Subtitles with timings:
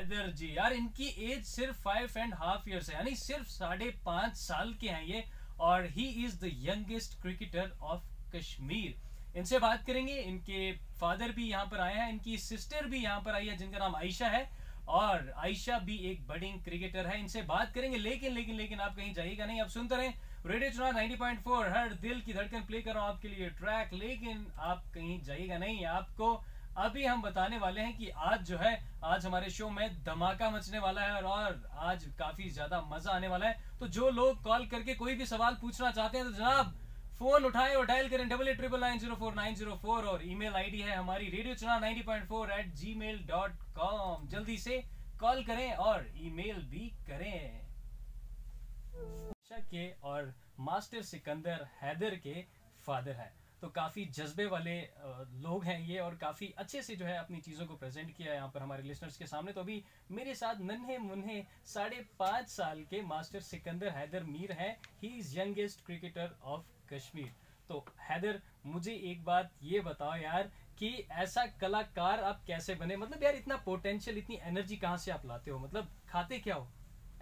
[0.00, 4.36] हैदर जी यार इनकी एज सिर्फ फाइव एंड हाफ ईयर्स है यानी सिर्फ साढ़े पांच
[4.36, 5.24] साल के हैं ये
[5.60, 9.38] और he is the youngest cricketer of Kashmir.
[9.38, 13.34] इनसे बात करेंगे इनके फादर भी यहाँ पर आए हैं इनकी सिस्टर भी यहाँ पर
[13.34, 14.48] आई है जिनका नाम आयशा है
[14.90, 19.12] और आयशा भी एक बडिंग क्रिकेटर है इनसे बात करेंगे लेकिन लेकिन लेकिन आप कहीं
[19.14, 20.14] जाइएगा नहीं आप सुनते रहें
[20.46, 24.46] रेडियो चुनाव 90.4 हर दिल की धड़कन प्ले कर रहा हूं आपके लिए ट्रैक लेकिन
[24.60, 26.32] आप कहीं जाइएगा नहीं आपको
[26.76, 28.72] अभी हम बताने वाले हैं कि आज जो है
[29.04, 33.28] आज हमारे शो में धमाका मचने वाला है और, और आज काफी ज्यादा मजा आने
[33.28, 36.78] वाला है। तो जो लोग कॉल करके कोई भी सवाल पूछना चाहते हैं तो जनाब
[37.18, 40.20] फोन उठाए और डायल करें double at triple nine zero four nine zero four और
[40.24, 44.82] ईमेल आईडी है हमारी radio nine ninety point four at Gmail dot com जल्दी से
[45.20, 47.66] कॉल करें और ईमेल भी करें।
[49.52, 52.42] के और मास्टर सिकंदर हैदर के
[52.86, 54.74] फादर ہی तो काफ़ी जज्बे वाले
[55.42, 58.36] लोग हैं ये और काफ़ी अच्छे से जो है अपनी चीज़ों को प्रेजेंट किया है
[58.36, 62.82] यहाँ पर हमारे लिसनर्स के सामने। तो अभी मेरे साथ नन्हे मुन्हे साढ़े पाँच साल
[62.84, 67.32] के मास्टर सिकंदर हैदर मीर چیٖز ही نہ यंगेस्ट क्रिकेटर ऑफ कश्मीर।
[67.68, 72.96] तो हैदर मुझे एक बात ये बताओ यार कि ऐसा कलाकार आप कैसे बने?
[72.96, 75.58] मतलब यार इतना पोटेंशियल इतनी एनर्जी कहाँ से आप लाते हो?
[75.58, 76.68] मतलब खाते क्या हो?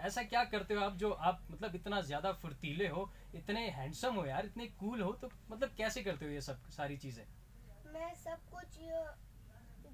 [0.00, 4.24] ऐसा क्या करते हो आप जो आप मतलब इतना ज्यादा फुर्तीले हो इतने हैंडसम हो
[4.26, 7.24] यार इतने कूल हो तो मतलब कैसे करते हो ये सब सारी चीजें?
[7.92, 8.78] मैं सब कुछ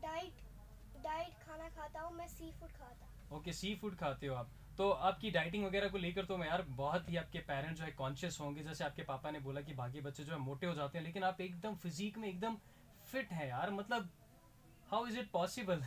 [0.03, 0.43] डाइट
[1.05, 4.51] डाइट खाना खाता हूँ मैं सी फूड खाता हूँ। ओके सी फूड खाते हो आप।
[4.79, 7.91] तो आपकी डाइटिंग वगैरह को लेकर तो मैं यार बहुत ही आपके पेरेंट्स जो है
[7.93, 10.99] कॉन्शियस होंगे जैसे आपके पापा ने बोला कि बाकी बच्चे जो है मोटे हो जाते
[10.99, 12.57] हैं लेकिन आप एकदम फिजिक में एकदम
[13.13, 14.11] फिट हैं यार मतलब
[14.91, 15.83] हाउ इज इट पॉसिबल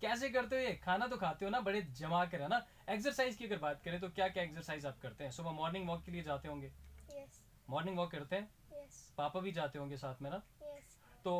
[0.00, 0.74] कैसे करते हो ये?
[0.84, 4.00] खाना तो खाते हो ना बड़े जमा कर है ना एक्सरसाइज की अगर बात करें
[4.00, 5.30] तो क्या क्या एक्सरसाइज आप करते हैं?
[5.30, 6.72] सुबह मॉर्निंग वॉक के लिए जाते होंगे?
[7.70, 8.48] मॉर्निंग वॉक करते हैं?
[9.18, 10.40] पापा भी کیٚنٛہہ کَرنِگ واک کیٛاہ ہے
[11.24, 11.32] तो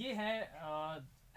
[0.00, 0.32] ये है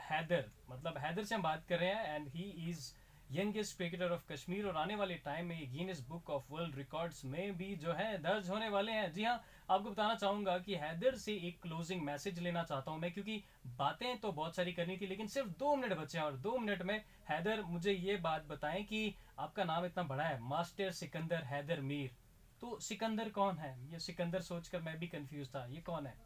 [0.02, 2.94] हैदर। मतलब हैदर से हम बात कर रहे हैं and he he's
[3.30, 7.24] youngest cricketer of Kashmir और आने वाले टाइम में ये Guinness book of world records
[7.26, 9.36] में भी जो है दर्ज होने वाले हैं। जी हाँ
[9.70, 13.44] आपको बताना चाहूंगा कि हैदर से एक क्लोजिंग मैसेज लेना चाहता हूं मैं क्योंकि
[13.78, 16.82] बातें तो बहुत सारी करनी थी लेकिन सिर्फ दो मिनट बचे हैं और दो मिनट
[16.82, 21.82] में हैदर मुझे ये बात बताएं कि आपका नाम इतना बड़ा है मास्टर सिकंदर हैदर
[21.82, 22.16] मीर।
[22.62, 23.72] तो सिकंदर कौन है?
[23.92, 26.18] ये सिकंदर सोचकर मैं भी कंफ्यूज था ये कौन है?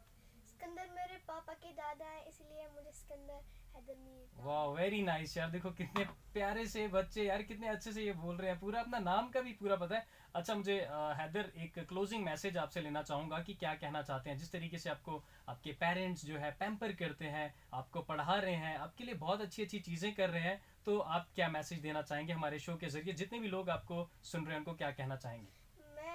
[0.46, 3.40] सिकंदर मेरे पापा के दादा है इसलिए मुझे सिकंदर
[3.74, 8.50] वेरी नाइस यार। देखो कितने प्यारे से बच्चे यार कितने अच्छे से ये बोल रहे
[8.50, 12.24] हैं। पूरा अपना नाम का भी पूरा पता है। अच्छा मुझे आ, हैदर एक क्लोजिंग
[12.24, 16.24] मैसेज आपसे लेना चाहूंगा कि क्या कहना चाहते हैं। जिस तरीके से आपको आपके पेरेंट्स
[16.24, 20.14] जो है पेम्पर करते हैं आपको पढ़ा रहे हैं आपके लिए बहुत अच्छी अच्छी चीजें
[20.14, 23.12] कर रहे हैं तो आप क्या मैसेज देना चाहेंगे हमारे शो के जरिए?
[23.12, 25.62] जितने پیارے بچ کِتنۍ پتہٕ ہیدر لینا چاہے چاہے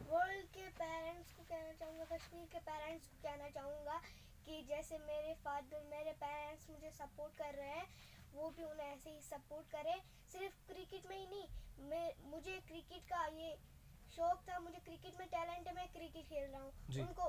[0.00, 4.00] پڑا ریٚپی के पेरेंट्स को कहना चाहूँगा कश्मीर के पेरेंट्स को कहना चाहूँगा
[4.48, 7.86] कि जैसे मेरे फादर मेरे पेरेंट्स मुझे सपोर्ट कर रहे हैं
[8.34, 9.98] वो भी उन्हें ऐसे ही सपोर्ट करें।
[10.32, 13.50] सिर्फ क्रिकेट में ही नहीं मैं मुझे क्रिकेट का ये
[14.16, 17.26] शौक था मुझे क्रिकेट में टैलेंट है मैं क्रिकेट खेल रहा हूँ। उनको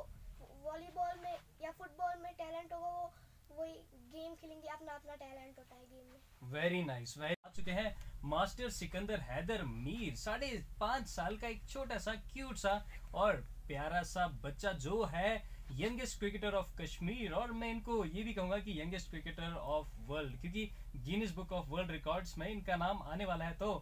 [0.63, 3.11] वॉलीबॉल में या फुटबॉल में टैलेंट होगा वो
[3.57, 3.73] वही
[4.15, 7.95] गेम खेलेंगे अपना अपना टैलेंट होता है गेम में। वेरी नाइस वेरी आ चुके हैं
[8.29, 12.81] मास्टर सिकंदर हैदर मीर साढ़े पाँच साल का एक छोटा सा क्यूट सा
[13.13, 15.31] और प्यारा सा बच्चा जो है
[15.71, 20.39] यंगेस्ट क्रिकेटर ऑफ कश्मीर और मैं इनको ये भी कहूंगा कि यंगेस्ट क्रिकेटर ऑफ वर्ल्ड
[20.41, 20.69] क्योंकि
[21.05, 23.73] Guinness book of world record में इनका नाम आने वाला है। तो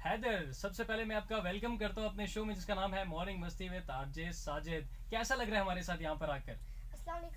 [0.00, 3.40] हैदर सबसे पहले मैं आपका वेलकम करता हूँ अपने शो में जिसका नाम है मॉर्निंग
[3.40, 6.58] मस्ती विद आरजे साजिद कैसा लग रहा है हमारे साथ यहाँ पर आकर?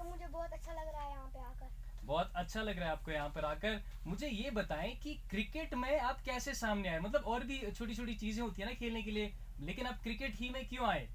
[0.04, 3.12] मुझे बहुत अच्छा लग रहा है यहाँ पे आकर। बहुत अच्छा लग रहा है आपको
[3.12, 7.00] यहाँ पर आकर। मुझे ये बताएं कि क्रिकेट में आप कैसे सामने आए?
[7.00, 10.36] मतलब और भी छोटी छोटी चीजें होती है ना खेलने के लिए लेकिन आप क्रिकेट
[10.36, 11.08] ही में क्यों आए?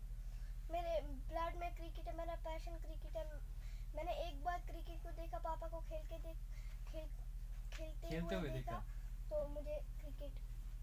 [0.73, 3.25] मैंने ब्लड में क्रिकेट है मैंने पैशन क्रिकेट है
[3.97, 6.37] मैंने एक बार क्रिकेट को देखा पापा को खेलते देख
[6.91, 7.09] खेल
[7.75, 8.79] खेलते हुए देखा, देखा।
[9.31, 10.39] तो मुझे क्रिकेट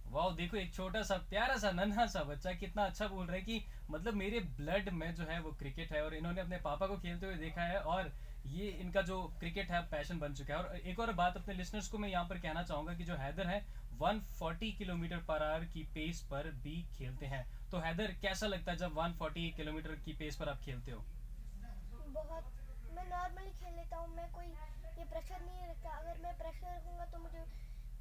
[0.08, 3.42] वाओ देखो एक छोटा सा प्यारा सा नन्हा सा बच्चा कितना अच्छा बोल रहा है
[3.42, 6.98] कि मतलब मेरे ब्लड में जो है वो क्रिकेट है और इन्होंने अपने पापा को
[6.98, 8.12] खेलते हुए देखा है और
[8.48, 11.88] ये इनका जो क्रिकेट है पैशन बन चुका है। और एक और बात अपने بلڈ
[11.88, 13.60] को मैं यहाँ पर कहना لِسنس कि जो हैदर है
[14.02, 18.78] 140 किलोमीटर पर आवर की पेस पर भी खेलते हैं। तो हैदर कैसा लगता है
[18.78, 21.04] जब 140 किलोमीटर की पेस पर आप खेलते हो?
[22.18, 22.52] बहुत।
[22.96, 24.46] मैं नॉर्मली खेल लेता हूँ मैं कोई
[24.98, 27.46] ये प्रेशर नहीं रखता। अगर मैं प्रेशर रखूँगा तो मुझे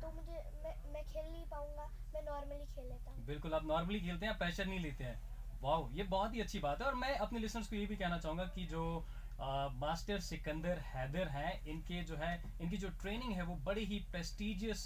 [0.03, 0.33] तो मुझे
[0.65, 1.85] मैं, मैं खेल नहीं पाऊंगा।
[2.15, 5.21] मैं नॉर्मली खेल लेता हूँ। बिल्कुल आप नॉर्मली खेलते हैं प्रेशर नहीं लेते हैं।
[5.63, 8.19] वाह ये बहुत ही अच्छी बात है। और मैं अपने लिसनर्स को ये भी कहना
[8.19, 9.07] चाहूँगा कि जो
[9.41, 13.99] आ, मास्टर सिकंदर हैदर हैं इनके जो है इनकी जो ट्रेनिंग है वो बड़ी ही
[14.11, 14.85] प्रेस्टिजियस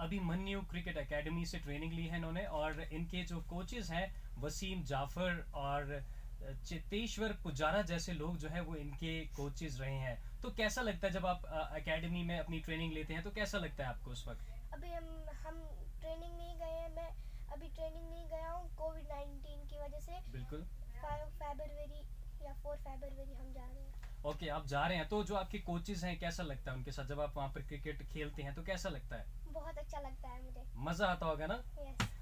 [0.00, 4.06] अभी मन्यू क्रिकेट एकेडमी से ट्रेनिंग ली है इन्होंने और इनके जो कोचेज हैं
[4.38, 6.00] वसीम जाफर और
[6.42, 11.12] चेतेश्वर पुजारा जैसे लोग जो है वो इनके कोचेज रहे हैं। तो कैसा लगता है
[11.12, 11.46] जब आप
[11.76, 14.46] एकेडमी में अपनी ट्रेनिंग लेते हैं तो कैसा लगता है आपको उस वक्त?
[14.74, 15.06] अभी हम
[15.46, 15.62] हम
[16.00, 17.08] ट्रेनिंग नहीं गए हैं मैं
[17.52, 20.64] अभी ट्रेनिंग नहीं गया हूँ कोविड नाइन्टीन की वजह से। बिल्कुल।
[21.00, 22.04] फेबरवरी
[22.44, 25.34] या फोर फेबरवरी हम जा रहे हैं। ओके okay, आप जा रहे हैं तो जो
[25.34, 27.04] आपके कोचेज हैं कैसा लगता है उनके साथ?
[27.04, 29.45] जब आप वहाँ पर क्रिकेट खेलते हैं तो कैसा लगता है?
[29.56, 31.62] बहुत अच्छा लगता है मुझे। मजा आता होगा ना?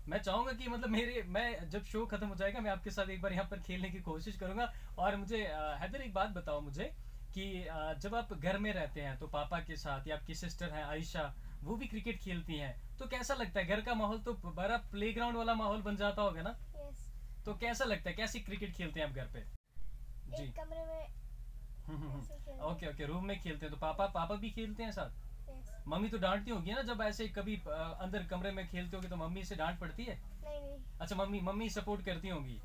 [0.09, 3.23] मैं चाहूंगा कि मतलब मेरे मैं जब शो खत्म हो जाएगा मैं आपके साथ एक
[3.23, 5.39] बार यहाँ पर खेलने की कोशिश करूंगा। और मुझे
[5.81, 6.93] हैदर एक बात बताओ मुझे
[7.35, 7.45] कि
[8.01, 11.33] जब आप घर में रहते हैं तो पापा के साथ या आपकी सिस्टर है आयशा
[11.63, 13.67] वो भी क्रिकेट खेलती हैं। तो कैसा लगता है?
[13.67, 16.53] घर का माहौल तो बड़ा प्ले वाला माहौल बन जाता होगा ना?
[17.47, 18.17] तो कैसा लगता है?
[18.17, 19.45] कैसी क्रिकेट खेलते हैं आप घर पे?
[20.29, 21.23] जी। कमरे में
[22.65, 25.24] ओके ओके रूम में खेलते हैं। तो पापा पापा भी खेलते हैं साथ?
[25.89, 27.57] मम्मी तो डांट नहीं होगी ना जब ऐसे कभी
[28.01, 30.21] अंदर कमरे में खेलते होगे तो मम्मी से डांट पड़ती है?
[30.45, 32.61] नहीं अच्छा मम्मी मम्मी सपोर्ट करती होंगी?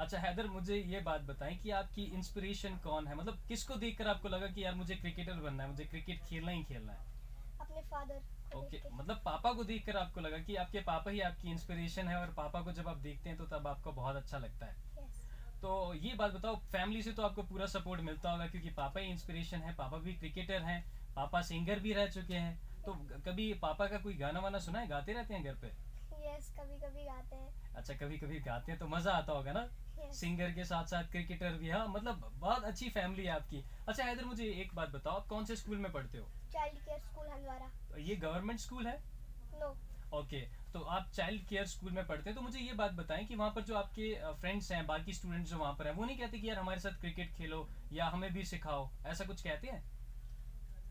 [0.00, 3.14] अच्छा हैदर मुझे ये बात बताए की आपकी इंस्पिरेशन कौन है?
[3.14, 6.58] मतलब किसको देख आपको लगा की यार मुझे क्रिकेटर बनना है मुझे क्रिकेट खेलना ही
[6.58, 11.50] ممیٹی ہیٚو ओके okay, मतलब पापा को देखकर आपको लगा कि आपके पापा ही आपकी
[11.50, 14.66] इंस्पिरेशन है और पापा को जब आप देखते हैं तो तब आपको बहुत अच्छा लगता
[14.66, 14.89] है।
[15.62, 19.06] तो ये बात बताओ फैमिली से तो आपको पूरा सपोर्ट मिलता होगा क्योंकि पापा ही
[19.06, 20.84] इंस्पिरेशन है पापा भी क्रिकेटर हैं
[21.16, 22.92] पापा सिंगर भी रह चुके हैं। तो
[23.26, 24.88] कभी पापा का कोई गाना वाना सुना है?
[24.88, 25.66] गाते रहते हैं घर पे?
[26.26, 29.68] यस कभी कभी गाते हैं। अच्छा कभी कभी गाते हैं तो मजा आता होगा ना?
[30.12, 34.24] सिंगर के साथ साथ क्रिकेटर भी हाँ मतलब बहुत अच्छी फैमिली है आपकी। अच्छा हैदर
[34.24, 36.30] मुझे एक बात बताओ आप कौन से स्कूल में पढ़ते हो?
[36.52, 38.96] चाइल्ड केयर سِگر کیٛاہ کرکٹر ہا مطلب
[39.52, 40.40] بہتر فیملی پڑتمنٹ ओके
[40.72, 43.50] तो आप चाइल्ड केयर स्कूल में पढ़ते हैं तो मुझे ये बात बताएं कि वहाँ
[43.50, 46.48] पर जो आपके फ्रेंड्स हैं बाकी स्टूडेंट्स जो वहाँ पर हैं वो नहीं कहते कि
[46.48, 49.82] यार हमारे साथ क्रिकेट खेलो या हमें भी सिखाओ ऐसा कुछ कहते हैं?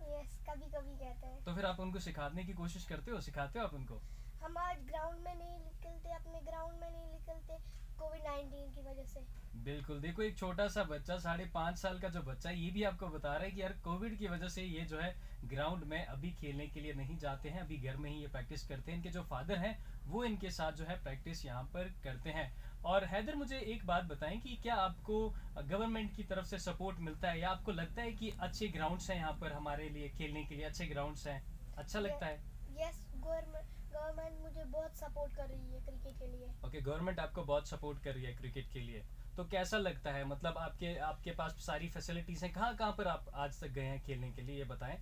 [0.09, 3.59] यस कभी कभी कहते हैं। तो फिर आप उनको सिखाने की कोशिश करते हो सिखाते
[3.59, 4.01] हो आप उनको?
[4.43, 7.57] हमारे ग्राउंड में नहीं निकलते अपने ग्राउंड में नहीं निकलते
[7.99, 9.25] कोविड नाइन्टीन की वजह से।
[9.55, 13.07] बिल्कुल देखो एक छोटा सा बच्चा साढ़े पांच साल का जो बच्चा ये भी आपको
[13.07, 15.15] बता रहा है कि यार कोविड की वजह से ये जो है
[15.45, 18.67] ग्राउंड में अभी खेलने के लिए नहीं जाते हैं अभी घर में ही ये प्रैक्टिस
[18.67, 22.29] करते हैं। इनके जो फादर हैं वो इनके साथ जो है प्रैक्टिस यहाँ पर करते
[22.29, 22.51] हैं।
[22.85, 27.31] और हैदर मुझे एक बात बताए की क्या आपको गवर्नमेंट की तरफ से सपोर्ट मिलता
[27.31, 27.39] है?
[27.39, 30.65] या आपको लगता है की अच्छे ग्राउंड है यहाँ पर हमारे लिए खेलने के लिए
[30.65, 31.43] अच्छे ग्राउंड है?
[31.77, 36.81] अच्छा लगता بِلکُل गवर्नमेंट मुझे बहुत सपोर्ट कर रही है क्रिकेट के लिए। ओके okay,
[36.81, 39.03] गवर्नमेंट आपको बहुत सपोर्ट कर रही है क्रिकेट के लिए।
[39.39, 40.25] तो कैसा लगता है?
[40.25, 43.99] मतलब आपके आपके पास सारी फैसिलिटीज हैं। कहाँ कहाँ पर आप आज तक गए हैं
[43.99, 44.99] खेलने के लिए ये बताए?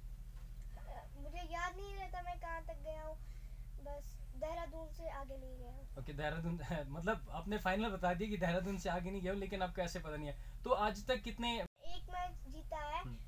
[1.17, 3.17] मुझे याद नहीं रहता मैं कहाँ तक गया हूँ।
[4.39, 9.11] देहरादून से आगे नहीं गया okay, मतलब आपने फाइनल बता दिया कि देहरादून से आगे
[9.11, 12.77] नहीं गया लेकिन आपको ऐसे पता नहीं है। तो आज तक कितने एक मैच जीता
[12.77, 13.26] है।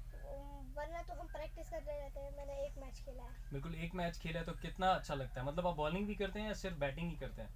[3.51, 6.39] बिल्कुल एक मैच खेला है तो कितना अच्छा लगता है। मतलब आप बॉलिंग भी करते
[6.39, 7.49] हैं या सिर्फ बैटिंग ही करते हैं?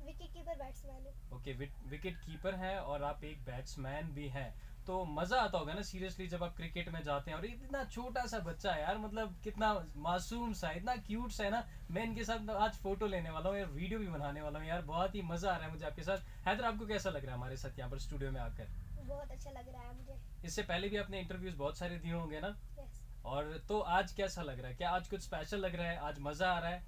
[1.33, 4.53] ओके विकेट कीपर है और आप एक बैट्समैन भी है।
[4.87, 8.25] तो मजा आता होगा ना सीरियसली जब आप क्रिकेट में जाते हैं और इतना छोटा
[8.25, 12.03] सा बच्चा है यार मतलब कितना मासूम सा है इतना क्यूट सा है ना। मैं
[12.03, 15.15] इनके साथ आज फोटो लेने वाला हूँ या वीडियो भी बनाने वाला हूँ यार बहुत
[15.15, 17.57] ही मजा आ रहा है मुझे आपके साथ। हैदर आपको कैसा लग रहा है हमारे
[17.57, 18.67] साथ यहाँ पर स्टूडियो में आकर?
[18.99, 22.39] बहुत अच्छा लग रहा है मुझे। इससे पहले भी आपने इंटरव्यूज बहुत सारे दिए होंगे
[22.39, 22.55] ना?
[22.77, 23.02] Yes.
[23.25, 24.75] और तो आज कैसा लग रहा है?
[24.75, 25.97] क्या आज कुछ स्पेशल लग रहा है?
[25.97, 26.83] आज मजा आ रहा है?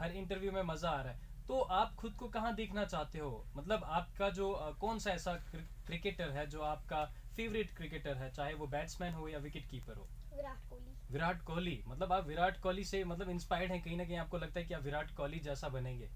[0.00, 3.46] हर इंटरव्यू में मजा आ रहा है। तो आप खुद को कहाँ देखना चाहते हो?
[3.56, 5.34] मतलब आपका जो कौन सा ऐसा
[5.86, 7.04] क्रिकेटर है जो आपका
[7.36, 8.30] फेवरेट क्रिकेटर है?
[8.30, 13.04] चाहे वो لگراج کُس لگ مزاز کہ دِکھ विराट कोहली। मतलब आप विराट कोहली से
[13.04, 16.10] मतलब इंस्पायर्ड हैं कहीं ना कहीं आपको लगता है कि आप विराट कोहली जैसा बनेंगे।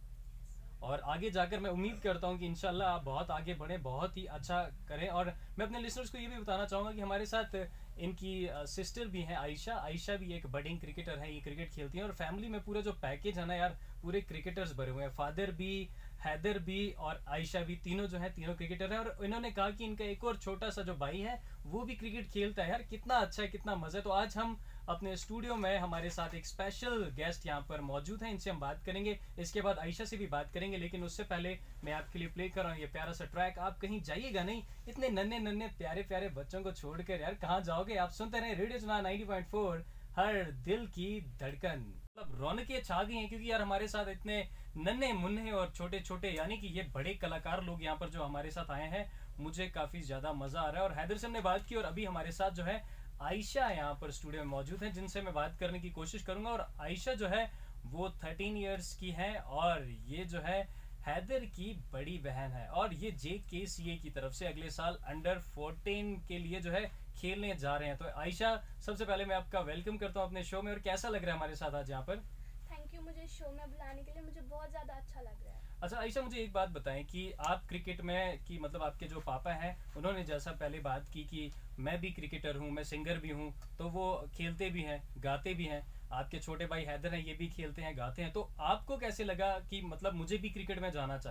[0.85, 4.25] और आगे जाकर मैं उम्मीद करता हूँ कि इनशाला आप बहुत आगे बढ़ें बहुत ही
[4.26, 7.57] अच्छा करें। और मैं अपने लिसनर्स को ये भी बताना चाहूँगा कि हमारे साथ
[7.99, 12.05] इनकी सिस्टर भी हैं आयशा। आयशा भी एक बडिंग क्रिकेटर امید ये क्रिकेट खेलती हैं।
[12.05, 15.50] और फैमिली में पूरा जो पैकेज है ना यार पूरे क्रिकेटर्स भरे हुए हैं। फादर
[15.50, 15.88] भी
[16.25, 19.85] हैदर भी और आयशा भी तीनों जो ہا तीनों क्रिकेटर हैं। और इन्होंने कहा कि
[19.85, 23.14] इनका एक और छोटा सा जो भाई है वो भी क्रिकेट खेलता है। यार कितना
[23.14, 27.05] अच्छा है कितना کِتن है। तो आज हम अपने स्टूडियो में हमारे साथ एक स्पेशल
[27.17, 30.50] गेस्ट यहाँ पर मौजूद है इनसे हम बात करेंगे। इसके बाद आयशा से भी बात
[30.53, 33.59] करेंगे लेकिन उससे पहले मैं आपके लिए प्ले कर रहा हूँ ये प्यारा सा ट्रैक
[33.59, 37.88] आप कहीं जाइएगा नहीं इतने नन्हे नन्हे प्यारे प्यारे बच्चों को छोड़कर و مےٚ ہیٚور
[37.88, 39.83] گیسٹ یہ موجوٗد ہیٚکہِ باد عیشا
[40.17, 41.81] हर दिल की धड़कन।
[42.19, 44.37] मतलब پیارا छा गई کی क्योंकि यार हमारे साथ इतने
[44.76, 48.50] नन्हे मुन्ने और छोटे छोटे यानी कि ये बड़े कलाकार लोग यहाँ पर जो हमारे
[48.50, 49.05] साथ आए हैं
[49.41, 52.05] मुझे काफी ज्यादा मजा आ रहा है। और हैदर से हमने बात की और अभी
[52.05, 52.76] हमारे साथ जो है
[53.23, 56.66] आयशा यहाँ पर स्टूडियो में मौजूद हैं जिनसे मैं बात करने की कोशिश करूंगा। और
[56.80, 57.50] आयशा जो है
[57.87, 60.62] वो थर्टीन ईयर्स की है और ये जो है
[61.06, 64.71] हैदर की बड़ी बहन है। और ये जे के सी ए की तरफ से अगले
[64.71, 66.85] साल अंडर फोर्टीन के लिए जो है
[67.16, 68.56] खेलने जा रहे हैं। तो आयशा
[68.87, 71.37] सबसे पहले मैं आपका वेलकम करता हूँ अपने शो में। और कैसा लग रहा है
[71.37, 72.25] हमारे साथ आज यहाँ पर?
[72.71, 75.63] थैंक यू मुझे शो में बुलाने के लिए। मुझे बहुत مےٚ अच्छा लग रहा है।
[75.85, 79.53] अच्छा आयशा मुझे एक बात बताएं कि आप क्रिकेट में कि मतलब आपके जो पापा
[79.53, 83.50] हैं उन्होंने जैसा पहले बात की कि मैं भी क्रिकेटर हूं मैं सिंगर भी हूं
[83.79, 87.59] तो वो खेलते भी हैं गाते भी हैं। आपके छोटे भाई हैदर اچھا عشاء مُےٚ
[87.59, 91.29] یہِ باپَتھ بہٕ آپ کرکٹ مےٚ مطلب پاپا ہیسا پہل بات کیٚنٛہہ مےٚ برکٹر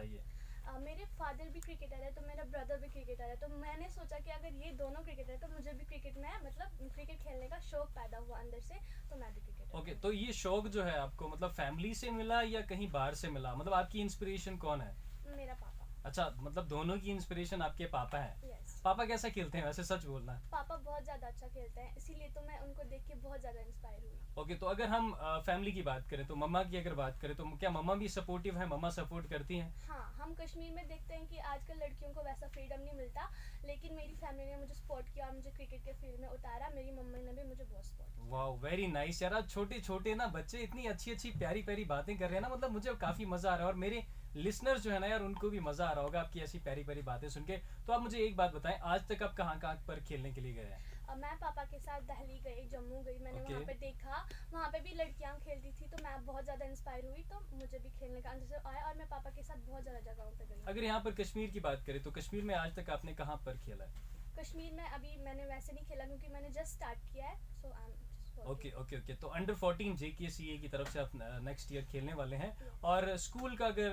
[0.68, 3.88] ہَو مےٚ मेरे फादर भी क्रिकेटर है तो मेरा ब्रदर भी क्रिकेटर है तो मैंने
[3.90, 7.48] सोचा कि अगर ये दोनों क्रिकेटर فادر तो मुझे भी क्रिकेट में मतलब क्रिकेट खेलने
[7.48, 8.76] का शौक पैदा हुआ अंदर से
[9.10, 12.62] तो मैं भी ओके तो ये शौक जो है आपको मतलब फैमिली से मिला या
[12.62, 13.56] कहीं बाहर से मिला?
[13.56, 14.96] मतलब आपकी इंस्पिरेशन कौन है?
[15.38, 18.72] मेरा पापा। अच्छा मतलब दोनों की इंस्पिरेशन आपके पापा है। Yes.
[18.84, 19.66] पापा कैसा खेलते हैं?
[19.66, 23.16] वैसे सच बोलना। पापा बहुत ज्यादा अच्छा खेलते हैं इसीलिए तो मैं उनको देख के
[23.18, 25.12] बहुत ज्यादा इंस्पायर हुई ओके okay, तो अगर हम
[25.46, 28.58] फैमिली की बात करें तो मम्मा की अगर बात करें तो क्या मम्मा भी सपोर्टिव
[28.58, 28.68] है?
[28.68, 29.72] मम्मा सपोर्ट करती है?
[29.88, 33.30] हाँ हम कश्मीर में देखते हैं की आजकल लड़कियों को वैसा फ्रीडम नहीं मिलता
[33.66, 37.22] लेकिन मेरी फैमिली ने मुझे सपोर्ट किया मुझे क्रिकेट के फील्ड में उतारा। मेरी मम्मी
[37.22, 41.12] ने भी मुझे बहुत सपोर्ट वाह वेरी नाइस यार। छोटे छोटे ना बच्चे इतनी अच्छी
[41.12, 43.66] अच्छी प्यारी प्यारी बातें कर रहे हैं ना मतलब मुझे بچے اِن आ रहा है।
[43.66, 44.04] और मेरे
[44.36, 47.02] लिसनर्स जो है ना यार उनको भी मजा आ रहा होगा आपकी ऐसी प्यारी प्यारी
[47.02, 50.00] बातें सुन के। तो आप मुझे एक बात बताएं आज तक आप कहाँ कहाँ पर
[50.08, 50.82] खेलने के लिए गए हैं?
[51.18, 53.52] मैं पापा के साथ दहली गई जम्मू गई मैंने okay.
[53.52, 54.22] वहाँ पे देखा।
[54.54, 57.90] वहाँ पे भी लड़कियाँ खेलती थी तो मैं बहुत ज़्यादा इंस्पायर हुई तो मुझे भी
[58.00, 60.84] खेलने का अंदाजा आया और मैं पापा के साथ बहुत ज़्यादा जगहों पे गई अगर
[60.84, 63.86] यहाँ पर कश्मीर की बात करें तो कश्मीर में आज तक आपने कहाँ पर खेला
[63.86, 64.02] है?
[64.40, 67.92] कश्मीर में अभी मैंने वैसे नहीं खेला क्योंकि मैंने जस्ट स्टार्ट किया है کیٛو I
[67.92, 68.03] am
[68.44, 71.12] okay okay okay तो under 14 J K C A की तरफ से आप
[71.44, 72.52] नेक्स्ट ईयर खेलने वाले हैं।
[72.84, 73.90] और स्कूल का अगर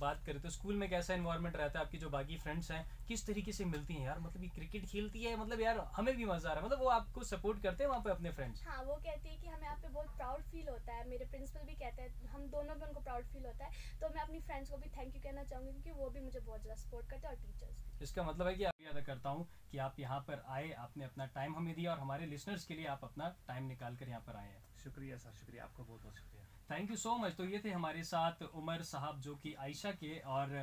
[0.00, 1.84] बात करें तो स्कूल में कैसा इन्वायरमेंट रहता है?
[1.84, 4.18] आपकी जो बाकी फ्रेंड्स हैं किस तरीके से मिलती हैं यार?
[4.18, 5.36] मतलब ये क्रिकेट खेलती है?
[5.36, 7.86] मतलब यार हमें भी मजा आ रहा है। मतलब वो आपको اوکے اوکے اوکے تہٕ
[7.86, 11.08] under fourteen J K A کر نیٚکسٹ ایٚر کھیل والے बहुत प्राउड फील होता है।
[11.08, 14.22] मेरे प्रिंसिपल भी कहते हैं हम दोनों مطلب उनको प्राउड फील होता है। तो मैं
[14.22, 17.08] अपनी फ्रेंड्स को भी थैंक यू कहना चाहूँगी क्योंकि वो भी मुझे बहुत ज़्यादा सपोर्ट
[17.10, 20.18] करते हैं और टीचर्स इसका मतलब है कि आप अदा करता हूँ कि आप यहाँ
[20.20, 23.64] पर आए आपने अपना टाइम हमें दिया और हमारे लिसनर्स के लिए आप अपना टाइम
[23.64, 26.96] निकाल कर यहाँ पर आए हैं। शुक्रिया सर शुक्रिया। आपका बहुत बहुत शुक्रिया। थैंक यू
[26.96, 30.54] सो मच तो ये थे हमारे साथ उमर साहब जो कि आयशा के और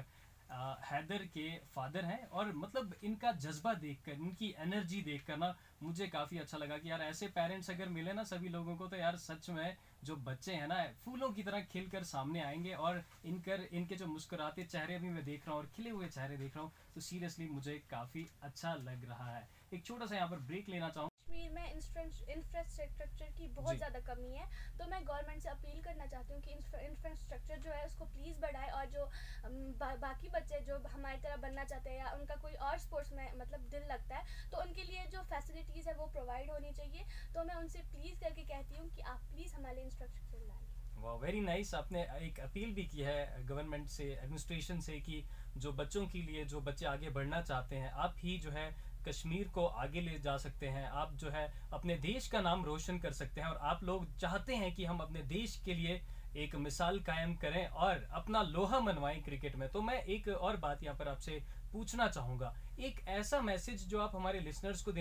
[0.52, 6.38] हैदर के फादर हैं और मतलब इनका जज्बा देखकर इनकी एनर्जी देखकर ना मुझे काफी
[6.38, 9.68] अच्छा लगा कि यार ऐसे पेरेंट्स अगर मिले ना सभी فادر ہزا اینرجی نا مُجے
[10.08, 10.38] کافی
[10.78, 14.64] اچھا لگا یار ایس پیرنٹس اگر مِلے نا सामने आएंगे और इनकर इनके जो मुस्कुराते
[14.64, 17.50] चेहरे भी मैं देख रहा हूँ और खिले हुए चेहरे देख रहा हूँ तो सीरियसली
[17.50, 21.12] मुझे دوٚپ अच्छा लग रहा है। एक छोटा सा यहाँ पर ब्रेक लेना چاہوٗ
[21.53, 24.48] में इंफ्रास्ट्रक्चर की बहुत ज़्यादा कमी है
[24.79, 26.51] तो मैं गवर्नमेंट से अपील करना चाहती हूँ कि
[26.88, 29.05] इंफ्रास्ट्रक्चर जो है उसको प्लीज़ बढ़ाए और जो
[29.45, 33.25] बा, बाकी बच्चे जो हमारी तरह बनना चाहते हैं या उनका कोई और स्पोर्ट्स में
[33.38, 37.05] मतलब दिल लगता है तो उनके लिए जो फैसिलिटीज़ है वो प्रोवाइड होनी चाहिए।
[37.36, 41.15] तो मैं उनसे प्लीज़ करके कहती हूँ कि आप प्लीज़ हमारे लिए इंफ्रास्ट्रक्चर लाइए वाह
[41.17, 45.24] वेरी नाइस आपने एक अपील भी की है गवर्नमेंट से एडमिनिस्ट्रेशन से कि
[45.57, 48.67] जो बच्चों के लिए जो बच्चे आगे बढ़ना चाहते हैं आप ही जो है
[49.03, 53.00] कश्मीर को आगे ले जा सकते हैं। आप जो है अपने देश का नाम रोशन
[53.00, 56.01] कर सकते हैं और आप लोग चाहते हैं कि हम अपने देश के लिए
[56.38, 60.83] एक मिसाल कायम करें और अपना लोहा मनवाएं क्रिकेट में। तो मैं एक और बात
[60.83, 61.41] यहाँ पर आपसे
[61.72, 64.95] पूछना चाहूँगा। एक ऐसा मैसेज जो کشمیٖر آ سکیٛاہ دیش کانٛہہ نام روشن کَر سکت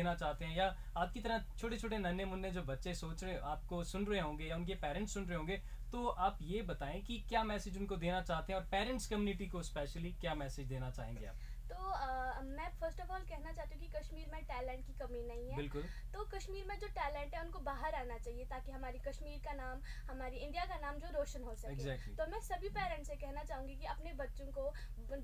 [1.59, 4.75] چاہے छोटे دی مِثال کیم کَرو منو کرکٹ مےٚ आपको सुन रहे होंगे या उनके
[4.75, 5.57] पेरेंट्स सुन रहे होंगे
[5.93, 9.63] तो आप ये बताएं कि क्या मैसेज उनको देना चाहते हैं और पेरेंट्स कम्युनिटी को
[9.63, 11.37] स्पेशली क्या मैसेज देना चाहेंगे आप?
[11.83, 15.49] तो आ, मैं फर्स्ट ऑफ ऑल कहना चाहती थी कश्मीर में टैलेंट की कमी नहीं
[15.51, 19.53] है। तो कश्मीर में जो टैलेंट है उनको बाहर आना चाहिए ताकि हमारी कश्मीर का
[19.53, 22.15] नाम हमारी इंडिया का नाम जो रोशन हो सके। Exactly.
[22.19, 24.67] तो मैं सभी पेरेंट्स से कहना آل कि अपने बच्चों को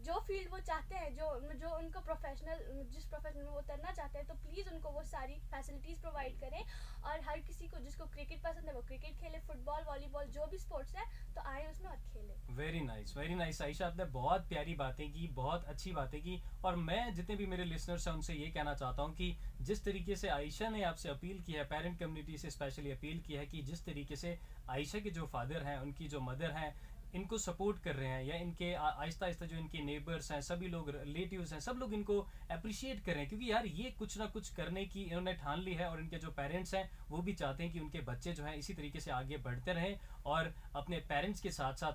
[0.09, 1.31] जो फील्ड वो चाहते हैं जो
[1.63, 5.41] जो उनको प्रोफेशनल जिस प्रोफेशन में वो करना चाहते हैं तो ہسا उनको वो सारी
[5.55, 6.61] پیریٹ प्रोवाइड करें।
[7.05, 10.59] और हर किसी को जिसको क्रिकेट पसंद है वो क्रिकेट खेले फुटबॉल वॉलीबॉल जो भी
[10.59, 14.75] स्पोर्ट्स है तो आए उसमें और खेले। Very nice very nice Ayesha आपने बहुत प्यारी
[14.77, 18.47] बातें की बहुत अच्छी बातें की। और मैं जितने भी मेरे लिसनर्स हैं उनसे ये
[18.51, 22.39] कहना चाहता हूँ कि जिस तरीके से आयशा ने आपसे अपील की है पेरेंट कम्युनिटी
[22.39, 24.39] से स्पेशली अपील की है कि जिस तरीके से
[24.71, 26.75] आयशा के जो फादर हैं उनकी जो मदर हैं
[27.15, 30.91] इनको सपोर्ट कर रहे हैं या इनके आहिस्ता आहिस्ता जो इनके नेबर्स हैं सभी लोग
[30.97, 32.19] रिलेटिव्स हैं सब लोग इनको
[32.51, 35.75] अप्रिशिएट कर रहे हैं। क्योंकि यार ये कुछ ना कुछ करने की इन्होंने ठान ली
[35.75, 38.33] है और इनके जो पेरेंट्स हैं वो اِنو سپوٹ کَر یا اِن آ آہِستہ آہِستانس
[38.33, 39.55] ہیٚن سُہ لوٚگ رِلیٹِو سب لوگ اِنو ایپریشیٹ کَرُن یار साथ کُھ نا کُچھ کَرن
[39.55, 41.87] کہِ اِنوٕن ٹھان لیٖٛو پیرنٹس ہیٚن چاہت بچے جُرکر پیرنٹس کیٚنہہ ساتھ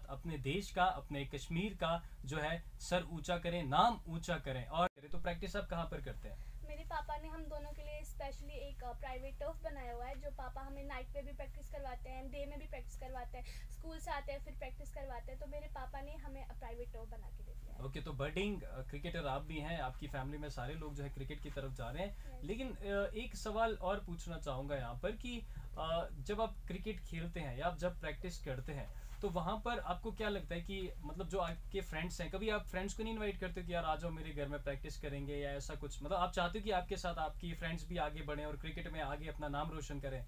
[5.11, 6.52] तो प्रैक्टिस आप कहाँ पर करते हैं?
[6.93, 10.61] पापा ने हम दोनों के लिए स्पेशली एक प्राइवेट टर्फ बनाया हुआ है जो पापा
[10.61, 14.11] हमें नाइट पे भी प्रैक्टिस करवाते हैं डे में भी प्रैक्टिस करवाते हैं स्कूल से
[14.11, 17.43] आते हैं फिर प्रैक्टिस करवाते हैं तो मेरे पापा ने हमें प्राइवेट टर्फ बना के
[17.43, 21.03] दे दिया ओके तो बर्डिंग क्रिकेटर आप भी हैं आपकी फैमिली में सारे लोग जो
[21.03, 22.77] है क्रिकेट की तरफ जा रहे हैं। लेकिन
[23.15, 27.99] एक सवाल और पूछना चाहूंगा فیملی مےٚ سارے لوگ کرکٹ کیف جایہِ پوچھان چاہوٗ जब
[28.01, 32.19] प्रैक्टिस करते हैं तो वहाँ पर आपको क्या लगता है कि मतलब जो आपके फ्रेंड्स
[32.21, 34.47] हैं कभी आप फ्रेंड्स को नहीं इनवाइट करते हो कि यार आ जाओ मेरे घर
[34.47, 36.01] में प्रैक्टिस करेंगे या ऐसा कुछ?
[36.03, 39.01] मतलब आप चाहते हो कि आपके साथ आपकी फ्रेंड्स भी आगे बढ़ें और क्रिकेट में
[39.01, 40.25] आगे अपना नाम रोशन करें?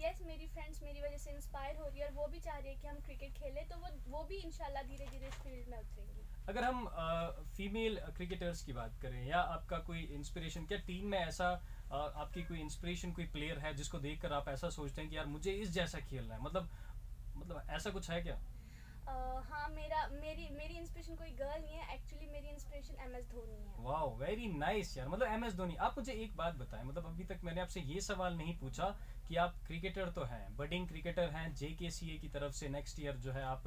[0.00, 2.58] यस yes, मेरी फ्रेंड्स मेरी वजह से इंस्पायर हो रही है और वो भी चाह
[2.58, 5.68] रही है कि हम क्रिकेट खेलें तो वो वो भी इंशाल्लाह धीरे धीरे इस फील्ड
[5.68, 10.78] में उतरेंगी। अगर हम आ, फीमेल क्रिकेटर्स की बात करें या आपका कोई इंस्पिरेशन क्या
[10.78, 11.48] टीम में ऐसा
[11.92, 15.26] आ, आपकी कोई इंस्पिरेशन कोई प्लेयर है जिसको देखकर आप ऐसा सोचते हैं कि यार
[15.26, 16.40] मुझे इस जैसा खेलना है?
[16.40, 16.70] मतलब
[17.50, 18.40] मतलब ऐसा कुछ है क्या?
[19.50, 23.54] हाँ मेरा मेरी मेरी इंस्पिरेशन कोई गर्ल नहीं है एक्चुअली मेरी इंस्पिरेशन एम एस धोनी
[23.54, 27.06] है। वाह वेरी नाइस यार मतलब एम एस धोनी आप मुझे एक बात बताएं मतलब
[27.06, 31.30] अभी तक मैंने आपसे ये सवाल नहीं पूछा कि आप क्रिकेटर तो हैं बडिंग क्रिकेटर
[31.30, 33.62] हैं जे के सी ए की तरफ से नेक्स्ट ईयर जो है आप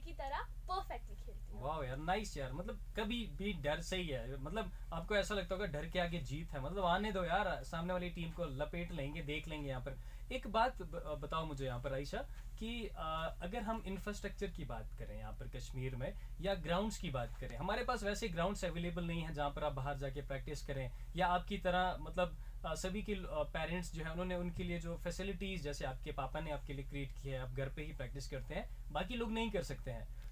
[0.68, 6.54] کرفیکٹلی کھیٚلو کیٚنٛہہ ڈر है। मतलब मतलब आपको ऐसा लगता होगा डर के आगे जीत
[6.54, 9.98] है। मतलब आने दो यार सामने वाली टीम को लपेट लेंगे देख लेंगे यहाँ पर।
[10.32, 10.82] एक बात
[11.22, 12.18] बताओ मुझे यहाँ पर आयशा
[12.60, 17.36] कि अगर हम इंफ्रास्ट्रक्चर की बात करें यहाँ पर कश्मीर में या ग्राउंड्स की बात
[17.40, 20.90] करें हमारे पास वैसे ग्राउंड्स अवेलेबल नहीं है जहाँ पर आप बाहर जाके प्रैक्टिस करें
[21.16, 22.38] या आपकी तरह मतलब
[22.78, 23.16] सभी के
[23.54, 27.12] पेरेंट्स जो है उन्होंने उनके लिए जो फैसिलिटीज़ जैसे आपके पापा ने आपके लिए क्रिएट
[27.14, 30.08] की है आप घर جان ही प्रैक्टिस करते हैं बाकी लोग नहीं कर सकते हैं।